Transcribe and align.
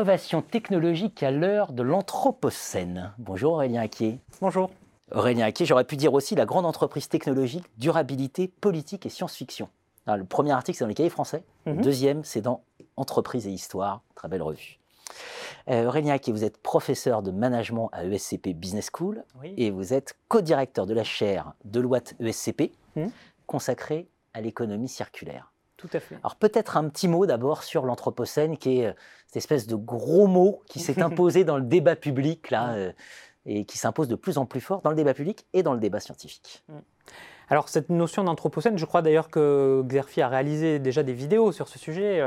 l'innovation 0.00 0.40
technologique 0.40 1.22
à 1.22 1.30
l'heure 1.30 1.74
de 1.74 1.82
l'Anthropocène. 1.82 3.12
Bonjour 3.18 3.52
Aurélien 3.52 3.82
Acquier. 3.82 4.18
Bonjour. 4.40 4.70
Aurélien 5.12 5.44
Acquier, 5.44 5.66
j'aurais 5.66 5.84
pu 5.84 5.98
dire 5.98 6.14
aussi 6.14 6.34
la 6.34 6.46
grande 6.46 6.64
entreprise 6.64 7.06
technologique, 7.10 7.66
durabilité, 7.76 8.48
politique 8.48 9.04
et 9.04 9.10
science-fiction. 9.10 9.68
Le 10.06 10.24
premier 10.24 10.52
article, 10.52 10.78
c'est 10.78 10.84
dans 10.84 10.88
les 10.88 10.94
cahiers 10.94 11.10
français. 11.10 11.44
Le 11.66 11.74
mhm. 11.74 11.82
deuxième, 11.82 12.24
c'est 12.24 12.40
dans 12.40 12.62
Entreprise 12.96 13.46
et 13.46 13.50
Histoire, 13.50 14.00
très 14.14 14.28
belle 14.28 14.40
revue. 14.40 14.78
Euh, 15.68 15.84
Aurélien 15.84 16.14
Acquier, 16.14 16.32
vous 16.32 16.44
êtes 16.44 16.56
professeur 16.56 17.20
de 17.20 17.30
management 17.30 17.90
à 17.92 18.06
ESCP 18.06 18.54
Business 18.54 18.88
School 18.90 19.22
et 19.58 19.70
vous 19.70 19.92
êtes 19.92 20.16
co-directeur 20.28 20.86
de 20.86 20.94
la 20.94 21.04
chaire 21.04 21.52
Deloitte 21.66 22.14
ESCP 22.20 22.72
mhm. 22.96 23.10
consacrée 23.46 24.08
à 24.32 24.40
l'économie 24.40 24.88
circulaire. 24.88 25.49
Tout 25.80 25.88
à 25.92 26.00
fait. 26.00 26.16
Alors 26.16 26.36
peut-être 26.36 26.76
un 26.76 26.88
petit 26.88 27.08
mot 27.08 27.24
d'abord 27.24 27.62
sur 27.62 27.86
l'Anthropocène, 27.86 28.58
qui 28.58 28.80
est 28.80 28.86
euh, 28.88 28.92
cette 29.26 29.38
espèce 29.38 29.66
de 29.66 29.76
gros 29.76 30.26
mot 30.26 30.62
qui 30.66 30.78
s'est 30.78 31.00
imposé 31.02 31.44
dans 31.44 31.56
le 31.56 31.64
débat 31.64 31.96
public 31.96 32.50
là, 32.50 32.74
euh, 32.74 32.92
et 33.46 33.64
qui 33.64 33.78
s'impose 33.78 34.08
de 34.08 34.16
plus 34.16 34.38
en 34.38 34.46
plus 34.46 34.60
fort 34.60 34.82
dans 34.82 34.90
le 34.90 34.96
débat 34.96 35.14
public 35.14 35.46
et 35.52 35.62
dans 35.62 35.74
le 35.74 35.80
débat 35.80 36.00
scientifique. 36.00 36.62
Mm. 36.68 36.78
Alors 37.48 37.68
cette 37.68 37.90
notion 37.90 38.22
d'Anthropocène, 38.22 38.78
je 38.78 38.84
crois 38.84 39.02
d'ailleurs 39.02 39.28
que 39.28 39.82
Xerfi 39.86 40.22
a 40.22 40.28
réalisé 40.28 40.78
déjà 40.78 41.02
des 41.02 41.12
vidéos 41.12 41.50
sur 41.50 41.66
ce 41.66 41.80
sujet. 41.80 42.20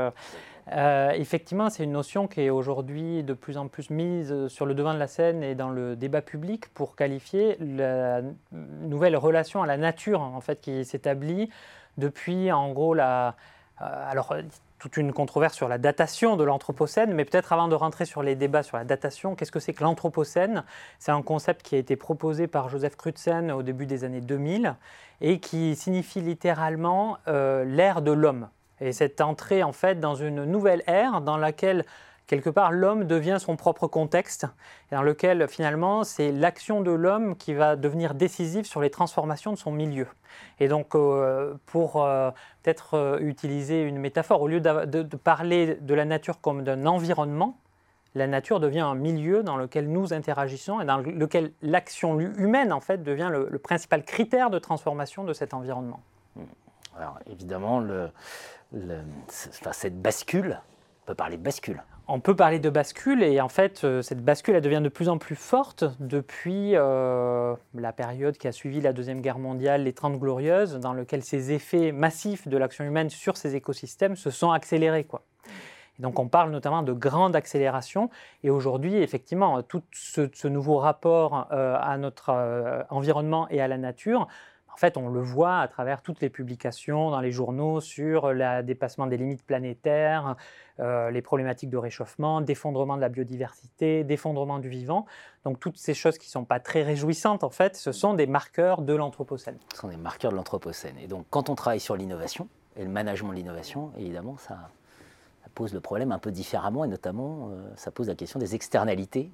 Euh, 0.72 1.10
effectivement, 1.12 1.70
c'est 1.70 1.84
une 1.84 1.92
notion 1.92 2.26
qui 2.26 2.42
est 2.42 2.50
aujourd'hui 2.50 3.22
de 3.22 3.32
plus 3.32 3.56
en 3.56 3.68
plus 3.68 3.88
mise 3.88 4.48
sur 4.48 4.66
le 4.66 4.74
devant 4.74 4.92
de 4.92 4.98
la 4.98 5.06
scène 5.06 5.42
et 5.42 5.54
dans 5.54 5.70
le 5.70 5.96
débat 5.96 6.20
public 6.20 6.68
pour 6.74 6.94
qualifier 6.94 7.56
la 7.60 8.20
nouvelle 8.52 9.16
relation 9.16 9.62
à 9.62 9.66
la 9.66 9.78
nature 9.78 10.20
en 10.20 10.40
fait 10.40 10.60
qui 10.60 10.84
s'établit 10.84 11.48
depuis 11.96 12.52
en 12.52 12.72
gros 12.72 12.92
la, 12.92 13.28
euh, 13.28 13.32
alors 13.78 14.34
toute 14.78 14.96
une 14.98 15.12
controverse 15.12 15.54
sur 15.54 15.68
la 15.68 15.78
datation 15.78 16.36
de 16.36 16.44
l'Anthropocène, 16.44 17.14
mais 17.14 17.24
peut-être 17.24 17.52
avant 17.52 17.68
de 17.68 17.74
rentrer 17.74 18.04
sur 18.04 18.22
les 18.22 18.34
débats 18.34 18.62
sur 18.62 18.76
la 18.76 18.84
datation, 18.84 19.34
qu'est-ce 19.34 19.50
que 19.50 19.58
c'est 19.58 19.72
que 19.72 19.82
l'Anthropocène? 19.82 20.64
C'est 20.98 21.10
un 21.10 21.22
concept 21.22 21.62
qui 21.62 21.74
a 21.74 21.78
été 21.78 21.96
proposé 21.96 22.46
par 22.46 22.68
Joseph 22.68 22.96
Crutzen 22.96 23.50
au 23.50 23.62
début 23.62 23.86
des 23.86 24.04
années 24.04 24.20
2000 24.20 24.76
et 25.20 25.40
qui 25.40 25.74
signifie 25.74 26.20
littéralement 26.20 27.16
euh, 27.28 27.64
l'ère 27.64 28.02
de 28.02 28.12
l'homme. 28.12 28.48
Et 28.80 28.92
cette 28.92 29.20
entrée 29.20 29.62
en 29.62 29.72
fait 29.72 30.00
dans 30.00 30.16
une 30.16 30.44
nouvelle 30.44 30.82
ère 30.86 31.20
dans 31.20 31.38
laquelle 31.38 31.84
quelque 32.26 32.50
part, 32.50 32.72
l'homme 32.72 33.04
devient 33.04 33.36
son 33.38 33.56
propre 33.56 33.86
contexte, 33.86 34.46
dans 34.90 35.02
lequel 35.02 35.48
finalement 35.48 36.04
c'est 36.04 36.32
l'action 36.32 36.80
de 36.80 36.90
l'homme 36.90 37.36
qui 37.36 37.54
va 37.54 37.76
devenir 37.76 38.14
décisive 38.14 38.64
sur 38.64 38.80
les 38.80 38.90
transformations 38.90 39.52
de 39.52 39.58
son 39.58 39.72
milieu. 39.72 40.06
Et 40.60 40.68
donc, 40.68 40.94
euh, 40.94 41.54
pour 41.66 42.02
euh, 42.02 42.30
peut-être 42.62 42.94
euh, 42.94 43.18
utiliser 43.20 43.82
une 43.82 43.98
métaphore, 43.98 44.40
au 44.42 44.48
lieu 44.48 44.60
de, 44.60 45.16
parler 45.16 45.76
de 45.80 45.94
la 45.94 46.04
nature 46.04 46.40
comme 46.40 46.64
d'un 46.64 46.86
environnement, 46.86 47.58
la 48.14 48.26
nature 48.26 48.60
devient 48.60 48.80
un 48.80 48.94
milieu 48.94 49.42
dans 49.42 49.56
lequel 49.56 49.90
nous 49.90 50.14
interagissons 50.14 50.80
et 50.80 50.84
dans 50.84 50.98
lequel 50.98 51.52
l'action 51.62 52.20
humaine, 52.20 52.72
en 52.72 52.80
fait, 52.80 53.02
devient 53.02 53.30
le, 53.32 53.58
principal 53.58 54.04
critère 54.04 54.50
de 54.50 54.60
transformation 54.60 55.24
de 55.24 55.32
cet 55.32 55.52
environnement. 55.52 56.00
Alors, 56.96 57.18
évidemment, 57.28 57.84
cette 59.28 60.00
bascule, 60.00 60.60
on 61.04 61.06
peut 61.06 61.14
parler 61.14 61.36
de 61.36 61.42
bascule 61.42 61.82
on 62.06 62.20
peut 62.20 62.36
parler 62.36 62.58
de 62.58 62.68
bascule 62.68 63.22
et 63.22 63.40
en 63.40 63.48
fait 63.48 63.84
euh, 63.84 64.02
cette 64.02 64.22
bascule 64.22 64.56
elle 64.56 64.62
devient 64.62 64.82
de 64.82 64.88
plus 64.88 65.08
en 65.08 65.18
plus 65.18 65.36
forte 65.36 65.84
depuis 66.00 66.72
euh, 66.74 67.54
la 67.74 67.92
période 67.92 68.36
qui 68.36 68.46
a 68.46 68.52
suivi 68.52 68.80
la 68.80 68.92
Deuxième 68.92 69.20
Guerre 69.20 69.38
mondiale, 69.38 69.84
les 69.84 69.94
Trente 69.94 70.18
Glorieuses, 70.18 70.78
dans 70.80 70.92
lequel 70.92 71.22
ces 71.22 71.52
effets 71.52 71.92
massifs 71.92 72.46
de 72.46 72.56
l'action 72.58 72.84
humaine 72.84 73.08
sur 73.08 73.36
ces 73.36 73.56
écosystèmes 73.56 74.16
se 74.16 74.30
sont 74.30 74.50
accélérés. 74.50 75.04
Quoi. 75.04 75.22
donc 75.98 76.18
on 76.18 76.28
parle 76.28 76.50
notamment 76.50 76.82
de 76.82 76.92
grande 76.92 77.36
accélération 77.36 78.10
et 78.42 78.50
aujourd'hui 78.50 78.96
effectivement 78.96 79.62
tout 79.62 79.82
ce, 79.92 80.46
nouveau 80.46 80.76
rapport 80.76 81.48
euh, 81.52 81.76
à 81.80 81.96
notre 81.96 82.86
environnement 82.90 83.48
et 83.48 83.62
à 83.62 83.68
la 83.68 83.78
nature 83.78 84.26
en 84.74 84.76
fait, 84.76 84.96
on 84.96 85.08
le 85.08 85.20
voit 85.20 85.60
à 85.60 85.68
travers 85.68 86.02
toutes 86.02 86.20
les 86.20 86.28
publications 86.28 87.10
dans 87.10 87.20
les 87.20 87.30
journaux 87.30 87.80
sur 87.80 88.32
le 88.32 88.62
dépassement 88.62 89.06
des 89.06 89.16
limites 89.16 89.44
planétaires, 89.44 90.34
euh, 90.80 91.12
les 91.12 91.22
problématiques 91.22 91.70
de 91.70 91.76
réchauffement, 91.76 92.40
d'effondrement 92.40 92.96
de 92.96 93.00
la 93.00 93.08
biodiversité, 93.08 94.02
d'effondrement 94.02 94.58
du 94.58 94.68
vivant. 94.68 95.06
Donc 95.44 95.60
toutes 95.60 95.78
ces 95.78 95.94
choses 95.94 96.18
qui 96.18 96.26
ne 96.26 96.32
sont 96.32 96.44
pas 96.44 96.58
très 96.58 96.82
réjouissantes, 96.82 97.44
en 97.44 97.50
fait, 97.50 97.76
ce 97.76 97.92
sont 97.92 98.14
des 98.14 98.26
marqueurs 98.26 98.82
de 98.82 98.94
l'Anthropocène. 98.94 99.58
Ce 99.72 99.80
sont 99.80 99.88
des 99.88 99.96
marqueurs 99.96 100.32
de 100.32 100.36
l'Anthropocène. 100.36 100.98
Et 100.98 101.06
donc 101.06 101.24
quand 101.30 101.50
on 101.50 101.54
travaille 101.54 101.78
sur 101.78 101.94
l'innovation 101.94 102.48
et 102.76 102.82
le 102.82 102.90
management 102.90 103.30
de 103.30 103.36
l'innovation, 103.36 103.92
évidemment, 103.96 104.36
ça, 104.38 104.70
pose 105.54 105.72
le 105.72 105.80
problème 105.80 106.10
un 106.10 106.18
peu 106.18 106.32
différemment, 106.32 106.84
et 106.84 106.88
notamment, 106.88 107.50
euh, 107.52 107.70
ça 107.76 107.92
pose 107.92 108.08
la 108.08 108.16
question 108.16 108.40
des 108.40 108.56
externalités. 108.56 109.30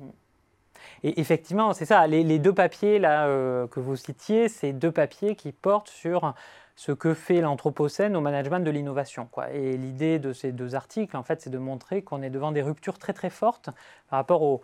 Et 1.03 1.21
effectivement, 1.21 1.73
c'est 1.73 1.85
ça, 1.85 2.07
les, 2.07 2.39
deux 2.39 2.53
papiers 2.53 2.99
là, 2.99 3.27
euh, 3.27 3.67
que 3.67 3.81
vous 3.81 3.97
citiez, 3.97 4.49
c'est 4.49 4.73
deux 4.73 4.93
papiers 4.93 5.37
qui 5.37 5.53
portent 5.53 5.89
sur 5.89 6.35
ce 6.77 6.93
que 6.93 7.13
fait 7.13 7.43
l'Anthropocène 7.43 8.17
au 8.17 8.23
management 8.23 8.61
de 8.61 8.71
l'innovation. 8.71 9.29
Et 9.53 9.77
l'idée 9.77 10.19
de 10.19 10.33
ces 10.33 10.51
deux 10.51 10.75
articles, 10.75 11.15
en 11.15 11.23
fait, 11.23 11.43
c'est 11.43 11.51
de 11.51 11.59
montrer 11.59 12.01
qu'on 12.01 12.23
est 12.23 12.31
devant 12.31 12.53
des 12.53 12.63
ruptures 12.63 12.99
très 12.99 13.13
très 13.13 13.29
fortes 13.29 13.69
par 14.09 14.19
rapport 14.19 14.61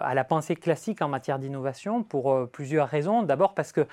à 0.00 0.14
la 0.14 0.24
pensée 0.24 0.56
classique 0.56 1.02
en 1.02 1.08
matière 1.08 1.38
d'innovation 1.38 2.02
pour 2.02 2.32
euh, 2.32 2.46
plusieurs 2.46 2.88
raisons. 2.88 3.22
D'abord 3.22 3.54
parce 3.54 3.72
que 3.72 3.86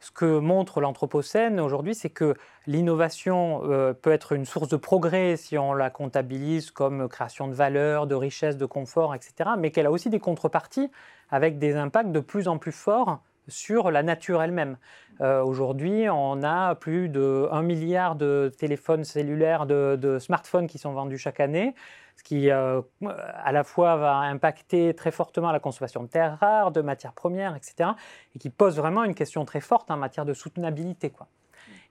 ce 0.00 0.10
que 0.10 0.38
montre 0.38 0.80
l'Anthropocène 0.80 1.58
aujourd'hui, 1.60 1.94
c'est 1.94 2.10
que 2.10 2.34
l'innovation 2.66 3.62
euh, 3.64 3.92
peut 3.92 4.12
être 4.12 4.32
une 4.32 4.44
source 4.44 4.68
de 4.68 4.76
progrès 4.76 5.36
si 5.36 5.58
on 5.58 5.72
la 5.72 5.90
comptabilise 5.90 6.70
comme 6.70 7.08
création 7.08 7.48
de 7.48 7.54
valeur, 7.54 8.06
de 8.06 8.14
richesse, 8.14 8.56
de 8.56 8.66
confort, 8.66 9.14
etc., 9.14 9.50
mais 9.58 9.70
qu'elle 9.70 9.86
a 9.86 9.90
aussi 9.90 10.08
des 10.10 10.20
contreparties 10.20 10.90
avec 11.30 11.58
des 11.58 11.74
impacts 11.74 12.12
de 12.12 12.20
plus 12.20 12.48
en 12.48 12.58
plus 12.58 12.72
forts 12.72 13.20
sur 13.48 13.90
la 13.90 14.02
nature 14.02 14.42
elle-même. 14.42 14.76
Euh, 15.20 15.42
aujourd'hui, 15.42 16.08
on 16.08 16.42
a 16.42 16.74
plus 16.74 17.08
de 17.08 17.48
1 17.50 17.62
milliard 17.62 18.14
de 18.14 18.52
téléphones 18.56 19.04
cellulaires, 19.04 19.66
de, 19.66 20.18
smartphones 20.20 20.66
qui 20.66 20.78
sont 20.78 20.92
vendus 20.92 21.18
chaque 21.18 21.40
année, 21.40 21.74
ce 22.16 22.22
qui 22.22 22.50
euh, 22.50 22.80
à 23.02 23.52
la 23.52 23.64
fois 23.64 23.96
va 23.96 24.16
impacter 24.18 24.94
très 24.94 25.10
fortement 25.10 25.50
la 25.50 25.60
consommation 25.60 26.02
de 26.02 26.08
terres 26.08 26.38
rares, 26.38 26.70
de 26.70 26.80
matières 26.80 27.12
premières, 27.12 27.56
etc., 27.56 27.90
et 28.34 28.38
qui 28.38 28.50
pose 28.50 28.76
vraiment 28.76 29.04
une 29.04 29.14
question 29.14 29.44
très 29.44 29.60
forte 29.60 29.90
en 29.90 29.96
matière 29.96 30.24
de 30.24 30.34
soutenabilité. 30.34 31.12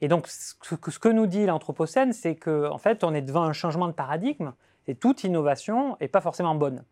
Et 0.01 0.07
donc, 0.07 0.27
ce 0.27 0.53
que, 0.75 0.91
ce 0.91 0.99
que 0.99 1.09
nous 1.09 1.25
dit 1.25 1.45
l'Anthropocène, 1.45 2.13
c'est 2.13 2.35
qu'en 2.35 2.71
en 2.71 2.77
fait, 2.77 3.03
on 3.03 3.13
est 3.13 3.21
devant 3.21 3.43
un 3.43 3.53
changement 3.53 3.87
de 3.87 3.93
paradigme, 3.93 4.53
et 4.87 4.95
toute 4.95 5.23
innovation 5.23 5.97
n'est 5.99 6.07
pas 6.07 6.21
forcément 6.21 6.55
bonne. 6.55 6.83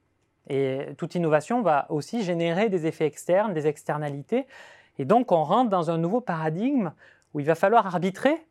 Et 0.48 0.88
toute 0.98 1.16
innovation 1.16 1.62
va 1.62 1.86
aussi 1.90 2.24
générer 2.24 2.70
des 2.70 2.86
effets 2.86 3.06
externes, 3.06 3.54
des 3.54 3.68
externalités. 3.68 4.46
Et 5.00 5.06
donc 5.06 5.32
on 5.32 5.44
rentre 5.44 5.70
dans 5.70 5.92
un 5.92 5.98
nouveau 5.98 6.22
paradigme 6.22 6.92
où 7.34 7.40
il 7.40 7.46
va 7.46 7.56
falloir 7.56 7.86
arbitrer 7.88 8.46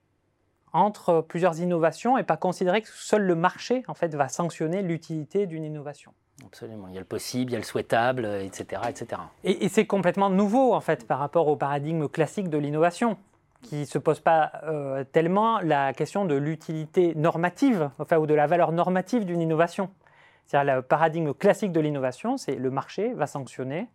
entre 0.73 1.21
plusieurs 1.21 1.61
innovations 1.61 2.19
et 2.19 2.25
pas 2.25 2.37
considérer 2.37 2.83
que 2.83 2.89
seul 2.89 3.23
le 3.23 3.35
marché 3.37 3.85
en 3.87 3.95
fait 3.95 4.15
va 4.15 4.29
sanctionner 4.29 4.83
l'utilité 4.83 5.47
d'une 5.47 5.65
innovation. 5.65 6.13
Absolument, 6.45 6.89
il 6.89 6.95
y 6.95 6.97
a 6.97 7.01
le 7.01 7.07
possible, 7.07 7.53
il 7.53 7.55
y 7.55 7.57
a 7.57 7.61
le 7.61 7.65
souhaitable, 7.65 8.27
etc. 8.43 8.83
etc. 8.89 9.23
Et, 9.45 9.69
c'est 9.69 9.87
complètement 9.87 10.31
nouveau 10.31 10.75
en 10.75 10.81
fait 10.81 11.07
par 11.07 11.21
rapport 11.21 11.47
au 11.47 11.57
paradigme 11.57 12.09
classique 12.09 12.49
de 12.49 12.59
l'innovation 12.59 13.17
qui 13.63 13.77
ne 13.77 13.85
se 13.85 13.99
pose 13.99 14.21
pas 14.21 14.53
euh, 14.65 15.05
tellement 15.05 15.61
la 15.61 15.95
question 15.95 16.27
de 16.27 16.35
l'utilité 16.35 17.15
normative, 17.15 17.91
enfin, 17.99 18.19
ou 18.19 18.27
de 18.27 18.35
la 18.35 18.47
valeur 18.47 18.73
normative 18.73 19.25
d'une 19.25 19.41
innovation. 19.41 19.89
C'est-à-dire 20.47 20.77
le 20.77 20.83
paradigme 20.83 21.33
classique 21.33 21.73
de 21.73 21.81
l'innovation, 21.81 22.37
c'est 22.37 22.57
le 22.57 22.71
marché 22.71 23.15
va 23.15 23.27
sanctionner 23.27 23.89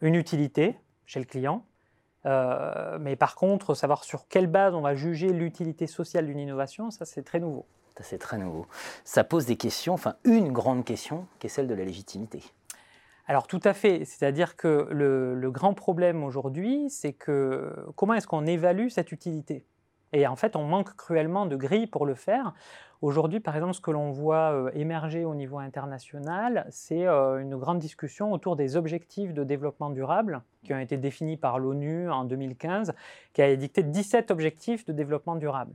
une 0.00 0.14
utilité 0.14 0.76
chez 1.06 1.18
le 1.20 1.26
client, 1.26 1.64
euh, 2.26 2.98
mais 3.00 3.16
par 3.16 3.34
contre, 3.34 3.74
savoir 3.74 4.04
sur 4.04 4.28
quelle 4.28 4.46
base 4.46 4.74
on 4.74 4.80
va 4.80 4.94
juger 4.94 5.32
l'utilité 5.32 5.86
sociale 5.86 6.26
d'une 6.26 6.38
innovation, 6.38 6.90
ça 6.90 7.04
c'est 7.04 7.22
très 7.22 7.40
nouveau. 7.40 7.66
Ça 7.96 8.04
c'est 8.04 8.18
très 8.18 8.38
nouveau. 8.38 8.66
Ça 9.04 9.24
pose 9.24 9.46
des 9.46 9.56
questions, 9.56 9.94
enfin 9.94 10.16
une 10.24 10.52
grande 10.52 10.84
question, 10.84 11.26
qui 11.38 11.46
est 11.46 11.50
celle 11.50 11.66
de 11.66 11.74
la 11.74 11.84
légitimité. 11.84 12.42
Alors 13.26 13.46
tout 13.46 13.60
à 13.64 13.74
fait, 13.74 14.04
c'est-à-dire 14.04 14.56
que 14.56 14.88
le, 14.90 15.34
le 15.34 15.50
grand 15.50 15.74
problème 15.74 16.24
aujourd'hui, 16.24 16.88
c'est 16.88 17.12
que 17.12 17.74
comment 17.96 18.14
est-ce 18.14 18.26
qu'on 18.26 18.46
évalue 18.46 18.88
cette 18.88 19.12
utilité? 19.12 19.66
Et 20.12 20.26
en 20.26 20.36
fait, 20.36 20.56
on 20.56 20.64
manque 20.64 20.94
cruellement 20.96 21.46
de 21.46 21.56
grilles 21.56 21.86
pour 21.86 22.06
le 22.06 22.14
faire. 22.14 22.54
Aujourd'hui, 23.00 23.38
par 23.38 23.54
exemple, 23.54 23.74
ce 23.74 23.80
que 23.80 23.92
l'on 23.92 24.10
voit 24.10 24.52
euh, 24.52 24.70
émerger 24.74 25.24
au 25.24 25.34
niveau 25.34 25.58
international, 25.58 26.66
c'est 26.70 27.06
euh, 27.06 27.38
une 27.38 27.56
grande 27.56 27.78
discussion 27.78 28.32
autour 28.32 28.56
des 28.56 28.76
objectifs 28.76 29.32
de 29.32 29.44
développement 29.44 29.90
durable 29.90 30.42
qui 30.64 30.74
ont 30.74 30.78
été 30.78 30.96
définis 30.96 31.36
par 31.36 31.60
l'ONU 31.60 32.10
en 32.10 32.24
2015, 32.24 32.94
qui 33.34 33.42
a 33.42 33.48
édicté 33.48 33.84
17 33.84 34.32
objectifs 34.32 34.84
de 34.84 34.92
développement 34.92 35.36
durable. 35.36 35.72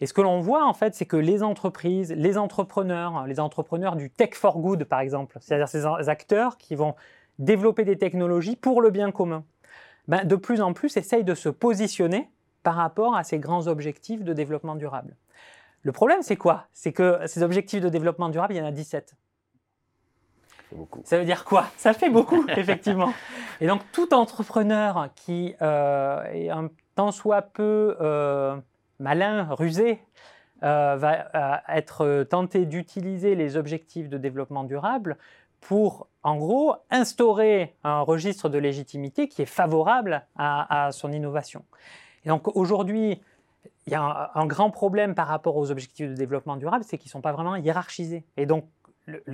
Et 0.00 0.06
ce 0.06 0.12
que 0.12 0.20
l'on 0.20 0.40
voit, 0.40 0.66
en 0.66 0.74
fait, 0.74 0.94
c'est 0.94 1.06
que 1.06 1.16
les 1.16 1.42
entreprises, 1.42 2.12
les 2.12 2.36
entrepreneurs, 2.36 3.26
les 3.26 3.38
entrepreneurs 3.38 3.96
du 3.96 4.10
tech 4.10 4.34
for 4.34 4.58
good, 4.58 4.84
par 4.84 5.00
exemple, 5.00 5.38
c'est-à-dire 5.40 5.68
ces 5.68 6.08
acteurs 6.08 6.58
qui 6.58 6.74
vont 6.74 6.94
développer 7.38 7.84
des 7.84 7.96
technologies 7.96 8.56
pour 8.56 8.82
le 8.82 8.90
bien 8.90 9.12
commun, 9.12 9.44
ben, 10.08 10.24
de 10.24 10.36
plus 10.36 10.60
en 10.60 10.72
plus 10.72 10.96
essayent 10.96 11.24
de 11.24 11.34
se 11.34 11.48
positionner 11.48 12.28
par 12.66 12.74
rapport 12.74 13.14
à 13.14 13.22
ces 13.22 13.38
grands 13.38 13.68
objectifs 13.68 14.24
de 14.24 14.32
développement 14.32 14.74
durable. 14.74 15.14
Le 15.82 15.92
problème, 15.92 16.22
c'est 16.22 16.34
quoi? 16.34 16.66
C'est 16.72 16.92
que 16.92 17.20
ces 17.26 17.44
objectifs 17.44 17.80
de 17.80 17.88
développement 17.88 18.28
durable, 18.28 18.54
il 18.54 18.56
y 18.56 18.60
en 18.60 18.66
a 18.66 18.72
17. 18.72 19.14
Ça 21.04 21.16
veut 21.16 21.24
dire 21.24 21.44
quoi? 21.44 21.66
Ça 21.76 21.92
fait 21.92 22.10
beaucoup, 22.10 22.44
effectivement. 22.56 23.12
Et 23.60 23.68
donc, 23.68 23.82
tout 23.92 24.12
entrepreneur 24.12 25.10
qui 25.14 25.54
euh, 25.62 26.24
est 26.32 26.50
un 26.50 26.68
tant 26.96 27.12
soit 27.12 27.42
peu 27.42 27.96
euh, 28.00 28.56
malin, 28.98 29.46
rusé, 29.52 30.02
euh, 30.64 30.96
va 30.96 31.62
être 31.68 32.24
tenté 32.24 32.66
d'utiliser 32.66 33.36
les 33.36 33.56
objectifs 33.56 34.08
de 34.08 34.18
développement 34.18 34.64
durable 34.64 35.18
pour, 35.60 36.08
en 36.24 36.34
gros, 36.34 36.74
instaurer 36.90 37.76
un 37.84 38.00
registre 38.00 38.48
de 38.48 38.58
légitimité 38.58 39.28
qui 39.28 39.42
est 39.42 39.46
favorable 39.46 40.26
à, 40.36 40.88
son 40.90 41.12
innovation. 41.12 41.64
Et 42.26 42.28
donc, 42.28 42.54
aujourd'hui, 42.56 43.20
il 43.86 43.92
y 43.92 43.96
a 43.96 44.32
un, 44.34 44.46
grand 44.46 44.70
problème 44.70 45.14
par 45.14 45.28
rapport 45.28 45.56
aux 45.56 45.70
objectifs 45.70 46.08
de 46.08 46.14
développement 46.14 46.56
durable, 46.56 46.84
c'est 46.86 46.98
qu'ils 46.98 47.08
ne 47.08 47.12
sont 47.12 47.20
pas 47.20 47.32
vraiment 47.32 47.54
hiérarchisés. 47.54 48.24
Et 48.36 48.46
donc, 48.46 48.66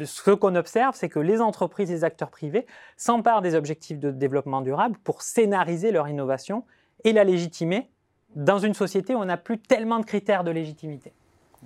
ce 0.05 0.31
qu'on 0.31 0.55
observe, 0.55 0.95
c'est 0.95 1.09
que 1.09 1.19
les 1.19 1.41
entreprises 1.41 1.91
et 1.91 1.95
les 1.95 2.05
acteurs 2.05 2.31
privés 2.31 2.67
s'emparent 2.99 3.41
des 3.41 3.55
objectifs 3.55 3.99
de 3.99 4.11
développement 4.11 4.61
durable 4.61 4.97
pour 5.03 5.23
scénariser 5.23 5.91
leur 5.91 6.07
innovation 6.07 6.65
et 7.05 7.15
la 7.15 7.25
légitimer 7.25 7.89
dans 8.37 8.59
une 8.59 8.75
société 8.75 9.15
où 9.15 9.19
on 9.19 9.25
n'a 9.25 9.39
plus 9.39 9.59
tellement 9.59 9.99
de 9.99 10.05
critères 10.05 10.45
de 10.45 10.51
légitimité. 10.51 11.15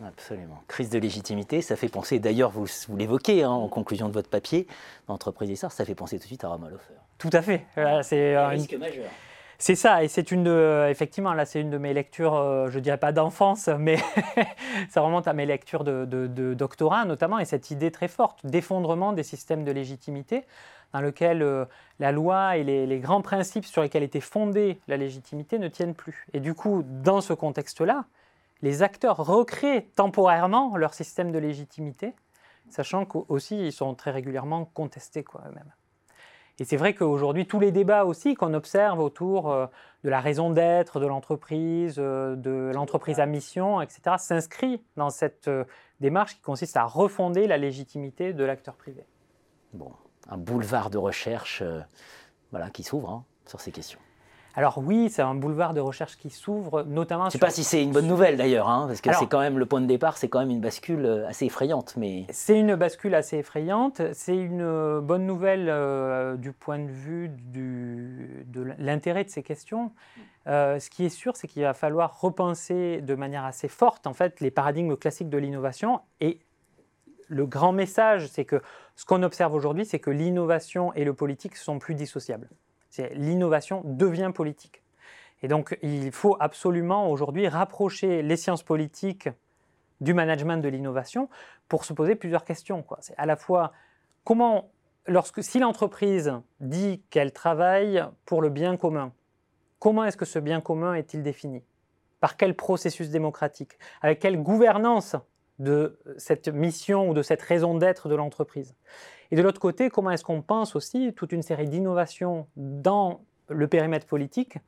Absolument. 0.05 0.63
Crise 0.69 0.91
de 0.91 0.99
légitimité, 0.99 1.63
ça 1.63 1.75
fait 1.75 1.89
penser, 1.89 2.21
d'ailleurs, 2.21 2.51
vous, 2.51 2.67
vous 2.87 2.97
l'évoquez 2.97 3.43
hein, 3.43 3.51
en 3.51 3.67
conclusion 3.69 4.09
de 4.09 4.13
votre 4.13 4.29
papier, 4.29 4.69
l'entreprise 5.09 5.51
et 5.51 5.57
ça, 5.57 5.71
ça 5.71 5.85
fait 5.85 5.95
penser 5.97 6.19
tout 6.19 6.25
de 6.25 6.27
suite 6.29 6.45
à 6.45 6.49
Roman 6.49 6.69
Tout 7.19 7.31
à 7.33 7.43
fait. 7.43 7.67
c'est 8.03 8.37
un 8.37 8.49
risque 8.49 8.75
majeur. 8.75 9.07
C'est 9.59 9.75
ça, 9.75 10.05
et 10.05 10.09
c'est 10.09 10.33
une 10.33 10.45
de, 10.45 10.87
effectivement, 10.91 11.33
là, 11.33 11.47
c'est 11.47 11.61
une 11.61 11.71
de 11.71 11.79
mes 11.79 11.95
lectures, 11.95 12.35
euh, 12.35 12.69
je 12.71 12.79
dirais 12.79 12.99
pas 12.99 13.13
d'enfance, 13.13 13.69
mais 13.79 13.97
ça 14.91 15.01
remonte 15.01 15.27
à 15.29 15.33
mes 15.33 15.47
lectures 15.47 15.85
de, 15.85 16.05
doctorat 16.55 17.05
notamment, 17.05 17.39
et 17.39 17.47
cette 17.47 17.71
idée 17.71 17.91
très 17.91 18.09
forte 18.09 18.45
d'effondrement 18.45 19.13
des 19.13 19.23
systèmes 19.23 19.65
de 19.65 19.73
légitimité, 19.73 20.45
dans 20.93 21.01
lequel 21.01 21.43
euh, 21.43 21.65
la 22.01 22.13
loi 22.13 22.59
et 22.59 22.65
les, 22.65 22.99
grands 23.01 23.23
principes 23.23 23.65
sur 23.65 23.83
lesquels 23.83 24.03
était 24.03 24.21
fondée 24.21 24.79
la 24.89 24.97
légitimité 24.97 25.59
ne 25.59 25.69
tiennent 25.69 25.95
plus. 25.95 26.27
Et 26.35 26.41
du 26.41 26.55
coup, 26.55 26.85
dans 26.87 27.21
ce 27.21 27.33
contexte-là, 27.33 28.05
les 28.63 28.83
acteurs 28.83 29.17
recréent 29.17 29.83
temporairement 29.97 30.77
leur 30.77 30.95
système 30.95 31.33
de 31.33 31.39
légitimité, 31.39 32.15
sachant 32.69 33.05
qu'aussi 33.05 33.59
ils 33.67 33.73
sont 33.73 33.95
très 33.95 34.11
régulièrement 34.11 34.65
contestés 34.67 35.25
quoi, 35.25 35.43
eux-mêmes. 35.49 35.73
Et 36.59 36.65
c'est 36.65 36.77
vrai 36.77 36.95
qu'aujourd'hui, 36.95 37.47
tous 37.47 37.61
les 37.61 37.71
débats 37.71 38.05
aussi 38.05 38.35
qu'on 38.35 38.55
observe 38.55 38.99
autour 38.99 39.51
euh, 39.51 39.67
de 40.05 40.11
la 40.11 40.21
raison 40.21 40.51
d'être 40.51 41.01
de 41.01 41.07
l'entreprise, 41.07 41.97
euh, 41.99 42.35
de 42.35 42.73
l'entreprise 42.75 43.21
à 43.21 43.27
mission, 43.27 43.83
etc., 43.83 44.17
s'inscrit 44.19 44.83
dans 44.97 45.11
cette 45.11 45.49
euh, 45.49 45.65
démarche 46.01 46.37
qui 46.37 46.41
consiste 46.41 46.77
à 46.77 46.85
refonder 46.85 47.47
la 47.47 47.59
légitimité 47.59 48.33
de 48.33 48.45
l'acteur 48.45 48.75
privé. 48.77 49.05
Bon, 49.75 49.93
un 50.29 50.39
boulevard 50.39 50.89
de 50.89 50.99
recherche 50.99 51.63
voilà, 52.51 52.71
qui 52.71 52.83
s'ouvre 52.83 53.11
hein, 53.11 53.25
sur 53.45 53.61
ces 53.61 53.73
questions. 53.73 54.01
Alors 54.59 54.79
oui, 54.79 55.11
c'est 55.11 55.21
un 55.21 55.35
boulevard 55.35 55.75
de 55.75 55.81
recherche 55.81 56.17
qui 56.17 56.31
s'ouvre, 56.31 56.83
notamment. 56.85 57.25
Je 57.25 57.29
ne 57.29 57.33
sais 57.33 57.39
pas 57.39 57.51
si 57.51 57.63
c'est 57.63 57.83
une 57.83 57.93
bonne 57.93 58.07
nouvelle 58.07 58.39
d'ailleurs, 58.39 58.71
hein, 58.71 58.87
parce 58.89 59.03
que 59.03 59.13
c'est 59.13 59.27
quand 59.27 59.41
même 59.41 59.59
le 59.59 59.67
point 59.67 59.83
de 59.83 59.87
départ, 59.87 60.17
c'est 60.17 60.29
quand 60.29 60.39
même 60.39 60.51
une 60.51 60.63
bascule 60.63 61.05
euh, 61.05 61.29
assez 61.29 61.45
effrayante. 61.45 61.95
Mais 61.99 62.25
c'est 62.31 62.59
une 62.59 62.75
bascule 62.75 63.15
assez 63.15 63.37
effrayante. 63.37 64.01
C'est 64.15 64.35
une 64.35 64.63
euh, 64.63 65.03
bonne 65.03 65.27
nouvelle 65.27 65.69
euh, 65.69 66.37
du 66.37 66.53
point 66.53 66.79
de 66.79 66.91
vue 66.91 67.29
de 67.29 68.75
l'intérêt 68.79 69.25
de 69.25 69.29
ces 69.29 69.43
questions. 69.43 69.93
ce 70.47 70.89
qui 70.89 71.05
est 71.05 71.11
sûr, 71.11 71.37
c'est 71.37 71.49
qu'il 71.49 71.63
va 71.63 71.75
falloir 71.75 72.19
repenser 72.19 73.03
de 73.03 73.15
manière 73.15 73.45
assez 73.45 73.69
forte 73.69 74.07
en 74.07 74.15
fait 74.15 74.41
les 74.41 74.51
paradigmes 74.51 74.97
classiques 74.97 75.29
de 75.29 75.39
l'innovation 75.39 76.01
et 76.21 76.41
le 77.29 77.45
grand 77.45 77.73
message, 77.73 78.29
c'est 78.29 78.45
que 78.45 78.63
ce 78.95 79.05
qu'on 79.05 79.23
observe 79.23 79.53
aujourd'hui, 79.53 79.85
c'est 79.85 79.99
que 79.99 80.11
l'innovation 80.11 80.95
et 80.95 81.05
le 81.05 81.13
politique 81.13 81.57
sont 81.57 81.79
plus 81.79 81.95
dissociables 81.95 82.49
l'innovation 83.13 83.83
devient 83.85 84.31
politique. 84.35 84.83
Et 85.43 85.49
donc, 85.49 85.79
il 85.83 86.13
faut 86.13 86.37
absolument 86.41 87.11
aujourd'hui 87.11 87.47
rapprocher 87.49 88.23
les 88.23 88.37
sciences 88.37 88.63
politiques 88.63 89.29
du 90.01 90.15
management 90.15 90.59
de 90.59 90.69
l'innovation 90.69 91.29
pour 91.69 91.85
se 91.85 91.93
poser 91.93 92.15
plusieurs 92.15 92.45
questions. 92.45 92.85
C'est 93.01 93.17
à 93.19 93.27
la 93.27 93.37
fois 93.37 93.73
comment, 94.25 94.71
lorsque, 95.07 95.43
si 95.43 95.59
l'entreprise 95.59 96.33
dit 96.61 97.03
qu'elle 97.11 97.33
travaille 97.33 98.05
pour 98.25 98.43
le 98.43 98.49
bien 98.49 98.77
commun, 98.77 99.13
comment 99.79 100.05
est-ce 100.05 100.17
que 100.17 100.25
ce 100.25 100.39
bien 100.39 100.61
commun 100.61 100.95
est-il 100.95 101.23
défini? 101.23 101.63
Par 102.21 102.37
quel 102.37 102.55
processus 102.57 103.11
démocratique? 103.11 103.79
Avec 104.01 104.21
quelle 104.21 104.43
gouvernance 104.43 105.17
de 105.59 105.99
cette 106.19 106.49
mission 106.49 107.11
ou 107.11 107.15
de 107.15 107.23
cette 107.23 107.43
raison 107.43 107.77
d'être 107.77 108.09
de 108.09 108.15
l'entreprise? 108.15 108.75
Et 109.31 109.37
de 109.37 109.43
l'autre 109.43 109.61
côté, 109.61 109.91
comment 109.91 110.11
est-ce 110.11 110.25
qu'on 110.25 110.43
pense 110.43 110.77
aussi 110.77 111.13
toute 111.15 111.33
une 111.33 111.43
série 111.43 111.69
d'innovations 111.69 112.47
dans 112.57 113.21
le 113.49 113.69
périmètre 113.69 114.07
politique 114.07 114.59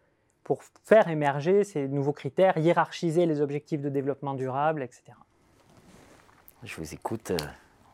pour 0.44 0.62
faire 0.84 1.08
émerger 1.08 1.64
ces 1.64 1.88
nouveaux 1.88 2.12
critères, 2.12 2.56
hiérarchiser 2.56 3.26
les 3.26 3.40
objectifs 3.40 3.82
de 3.82 3.88
développement 3.88 4.34
durable, 4.34 4.82
etc. 4.82 5.02
Je 6.62 6.74
vous 6.76 6.94
écoute. 6.94 7.30
Euh, 7.32 7.36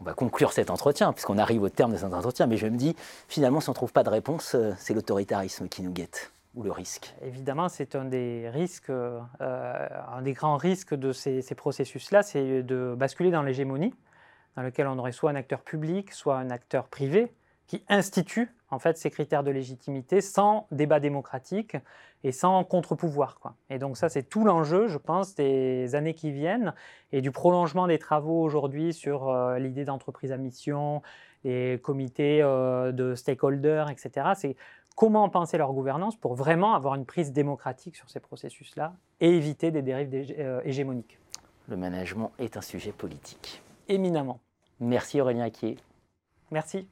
on 0.00 0.04
va 0.04 0.12
conclure 0.12 0.52
cet 0.52 0.70
entretien, 0.70 1.12
puisqu'on 1.12 1.38
arrive 1.38 1.62
au 1.62 1.68
terme 1.68 1.92
de 1.92 1.96
cet 1.96 2.12
entretien, 2.12 2.46
mais 2.46 2.56
je 2.56 2.66
me 2.66 2.76
dis, 2.76 2.94
finalement, 3.28 3.60
si 3.60 3.68
on 3.68 3.72
ne 3.72 3.76
trouve 3.76 3.92
pas 3.92 4.02
de 4.02 4.10
réponse, 4.10 4.54
euh, 4.54 4.72
c'est 4.76 4.92
l'autoritarisme 4.92 5.68
qui 5.68 5.82
nous 5.82 5.92
guette, 5.92 6.32
ou 6.54 6.62
le 6.62 6.72
risque. 6.72 7.14
Évidemment, 7.22 7.68
c'est 7.68 7.94
un 7.94 8.04
des 8.04 8.50
risques, 8.50 8.90
euh, 8.90 9.20
un 9.40 10.22
des 10.22 10.32
grands 10.32 10.56
risques 10.56 10.94
de 10.94 11.12
ces 11.12 11.42
processus-là, 11.54 12.22
c'est 12.22 12.62
de 12.62 12.94
basculer 12.96 13.30
dans 13.30 13.42
l'hégémonie 13.42 13.94
dans 14.56 14.62
lequel 14.62 14.86
on 14.86 14.98
aurait 14.98 15.12
soit 15.12 15.30
un 15.30 15.36
acteur 15.36 15.62
public, 15.62 16.12
soit 16.12 16.36
un 16.36 16.50
acteur 16.50 16.88
privé 16.88 17.32
qui 17.66 17.82
institue 17.88 18.54
en 18.70 18.78
fait 18.78 18.98
ces 18.98 19.10
critères 19.10 19.42
de 19.42 19.50
légitimité 19.50 20.20
sans 20.20 20.66
débat 20.70 21.00
démocratique 21.00 21.76
et 22.24 22.32
sans 22.32 22.64
contre-pouvoir. 22.64 23.38
Et 23.70 23.78
donc 23.78 23.96
ça, 23.96 24.08
c'est 24.08 24.22
tout 24.22 24.44
l'enjeu, 24.44 24.88
je 24.88 24.98
pense, 24.98 25.34
des 25.34 25.94
années 25.94 26.14
qui 26.14 26.30
viennent 26.30 26.74
et 27.12 27.20
du 27.20 27.30
prolongement 27.30 27.86
des 27.86 27.98
travaux 27.98 28.42
aujourd'hui 28.42 28.92
sur 28.92 29.28
euh, 29.28 29.58
l'idée 29.58 29.84
d'entreprise 29.84 30.32
à 30.32 30.36
mission, 30.36 31.02
les 31.44 31.78
comités 31.82 32.40
euh, 32.42 32.92
de 32.92 33.14
stakeholders, 33.14 33.90
etc. 33.90 34.30
C'est 34.34 34.56
comment 34.96 35.28
penser 35.28 35.58
leur 35.58 35.72
gouvernance 35.72 36.16
pour 36.16 36.34
vraiment 36.34 36.74
avoir 36.74 36.94
une 36.94 37.04
prise 37.04 37.32
démocratique 37.32 37.96
sur 37.96 38.08
ces 38.10 38.20
processus-là 38.20 38.94
et 39.20 39.30
éviter 39.30 39.70
des 39.70 39.82
dérives 39.82 40.34
euh, 40.38 40.60
hégémoniques. 40.64 41.18
Le 41.68 41.76
management 41.76 42.32
est 42.38 42.56
un 42.56 42.62
sujet 42.62 42.92
politique. 42.92 43.62
Éminemment. 43.88 44.40
Merci 44.80 45.20
Aurélien 45.20 45.44
Acquier. 45.44 45.76
Merci. 46.50 46.88